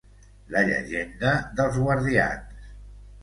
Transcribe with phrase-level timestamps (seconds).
[0.53, 2.65] La llegenda dels guardians.